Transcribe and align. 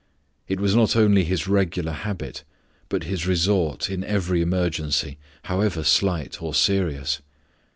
It 0.47 0.59
was 0.59 0.75
not 0.75 0.95
only 0.95 1.23
His 1.23 1.47
regular 1.47 1.91
habit, 1.91 2.43
but 2.89 3.03
His 3.03 3.27
resort 3.27 3.87
in 3.87 4.03
every 4.03 4.41
emergency, 4.41 5.19
however 5.43 5.83
slight 5.83 6.41
or 6.41 6.55
serious. 6.55 7.21